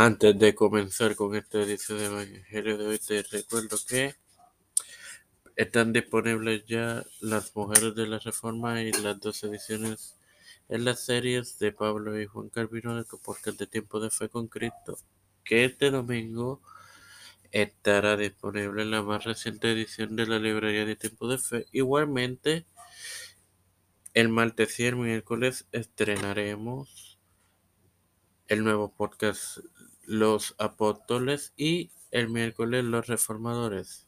[0.00, 4.14] Antes de comenzar con esta edición de Evangelio de hoy, te recuerdo que
[5.56, 10.16] están disponibles ya Las Mujeres de la Reforma y las dos ediciones
[10.68, 14.28] en las series de Pablo y Juan Calvino de tu podcast de Tiempo de Fe
[14.28, 14.96] con Cristo,
[15.42, 16.62] que este domingo
[17.50, 21.66] estará disponible en la más reciente edición de la librería de Tiempo de Fe.
[21.72, 22.66] Igualmente,
[24.14, 27.18] el martes y el miércoles estrenaremos
[28.46, 29.58] el nuevo podcast
[30.08, 34.06] Los Apóstoles y el miércoles Los Reformadores.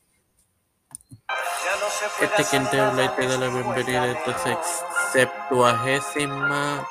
[2.23, 4.62] Este quien te habla y te da la bienvenida a esta
[5.12, 6.88] septuagésima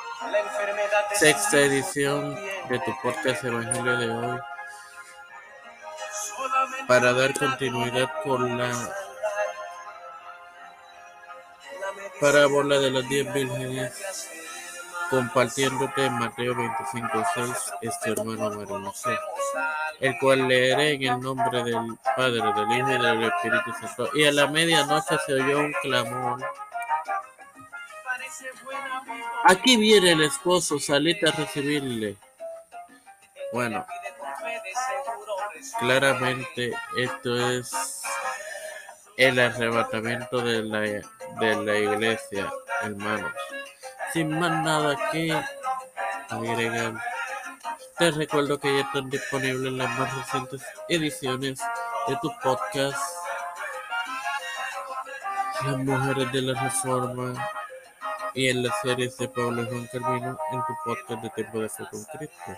[1.14, 2.36] sexta edición
[2.68, 4.38] de tu podcast Evangelio de hoy.
[6.86, 8.72] para dar continuidad con la
[12.20, 14.39] parábola de las diez vírgenes
[15.10, 19.18] compartiéndote en Mateo 25.6 este hermano María
[20.00, 24.08] el cual leeré en el nombre del Padre, del Hijo y del Espíritu Santo.
[24.14, 26.40] Y a la medianoche se oyó un clamor.
[29.44, 32.16] Aquí viene el esposo, salite a recibirle.
[33.52, 33.84] Bueno,
[35.80, 38.02] claramente esto es
[39.16, 42.50] el arrebatamiento de la, de la iglesia,
[42.82, 43.32] hermanos.
[44.12, 45.32] Sin más nada que
[46.28, 46.94] agregar,
[47.98, 51.60] te recuerdo que ya están disponibles las más recientes ediciones
[52.08, 52.98] de tu podcast
[55.64, 57.48] Las Mujeres de la Reforma
[58.34, 61.84] y en las series de Pablo Juan Carvino en tu podcast de Tiempo de Fe
[61.90, 62.56] con Cristo.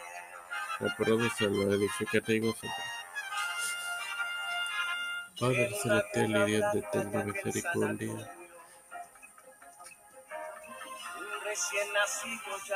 [0.80, 2.68] Hacerlo, edifícate y gózate.
[5.38, 8.32] Padre celestial y Dios de eterna misericordia,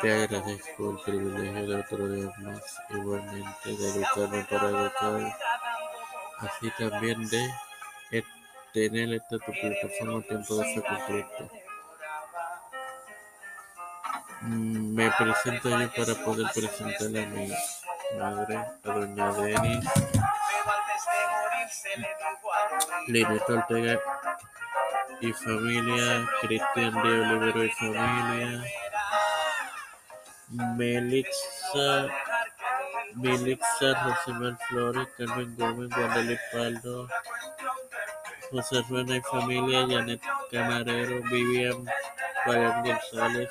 [0.00, 5.38] te agradezco el privilegio de otro día más, igualmente de educarme para educar,
[6.41, 7.48] así también de
[8.72, 11.50] tener esta tu plataforma tiempo de fe completo.
[14.42, 17.53] Me presento yo para poder presentarle a mi
[18.19, 19.84] madre, a doña Denis,
[23.06, 24.00] Lineta Ortega
[25.21, 28.65] y familia, Cristian de Olivero y familia,
[30.49, 32.09] Melixa,
[33.15, 37.09] Melixa Rosemar Flores, Carmen Gómez, Guadalupe Paldo,
[38.50, 41.84] José Ruena y familia, Janet Camarero, Vivian
[42.44, 43.49] Pagán González,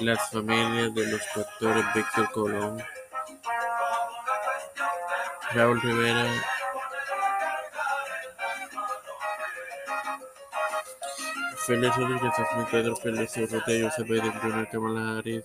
[0.00, 2.82] las familias de los pastores Víctor Colón,
[5.52, 6.26] Raúl Rivera,
[11.66, 15.44] Félix Rodríguez, Smith, Pedro Josep Biden Jr., Kamala Harris,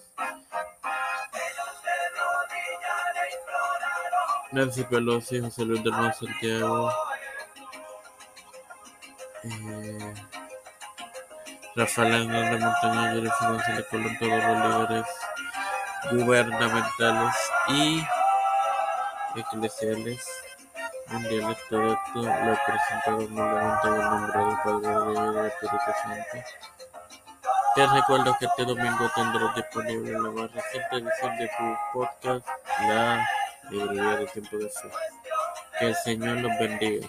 [4.51, 6.91] Nancy Pelosi, José Luis del Mar Santiago,
[9.45, 10.13] eh,
[11.75, 15.05] Rafael Hernández Montaña, Jerry de Colón, todos los líderes
[16.11, 17.35] gubernamentales
[17.69, 18.05] y
[19.35, 20.23] eclesiales
[21.07, 26.47] mundiales, todo esto lo presentado nuevamente en el nombre del Padre, y del Espíritu.
[27.75, 32.47] Te recuerdo que este domingo tendrás disponible la más reciente edición de tu podcast,
[32.81, 33.27] la
[33.69, 34.91] librería de tiempo de fe.
[35.79, 37.07] Que el Señor los bendiga.